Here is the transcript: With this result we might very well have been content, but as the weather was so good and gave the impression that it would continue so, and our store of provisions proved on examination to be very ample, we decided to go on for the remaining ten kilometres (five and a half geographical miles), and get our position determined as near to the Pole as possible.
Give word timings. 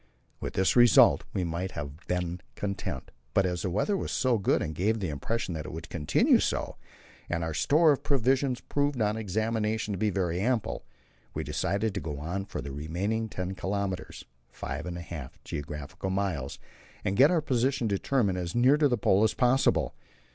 With 0.39 0.53
this 0.55 0.75
result 0.75 1.25
we 1.31 1.43
might 1.43 1.73
very 1.73 1.85
well 1.85 1.93
have 1.99 2.07
been 2.07 2.41
content, 2.55 3.11
but 3.35 3.45
as 3.45 3.61
the 3.61 3.69
weather 3.69 3.95
was 3.95 4.11
so 4.11 4.39
good 4.39 4.59
and 4.63 4.73
gave 4.73 4.99
the 4.99 5.09
impression 5.09 5.53
that 5.53 5.67
it 5.67 5.71
would 5.71 5.89
continue 5.91 6.39
so, 6.39 6.75
and 7.29 7.43
our 7.43 7.53
store 7.53 7.91
of 7.91 8.01
provisions 8.01 8.61
proved 8.61 8.99
on 8.99 9.15
examination 9.15 9.91
to 9.91 9.99
be 9.99 10.09
very 10.09 10.39
ample, 10.41 10.83
we 11.35 11.43
decided 11.43 11.93
to 11.93 12.01
go 12.01 12.17
on 12.17 12.45
for 12.45 12.61
the 12.63 12.71
remaining 12.71 13.29
ten 13.29 13.53
kilometres 13.53 14.25
(five 14.49 14.87
and 14.87 14.97
a 14.97 15.01
half 15.01 15.37
geographical 15.43 16.09
miles), 16.09 16.57
and 17.05 17.15
get 17.15 17.29
our 17.29 17.39
position 17.39 17.87
determined 17.87 18.39
as 18.39 18.55
near 18.55 18.77
to 18.77 18.87
the 18.87 18.97
Pole 18.97 19.23
as 19.23 19.35
possible. 19.35 19.93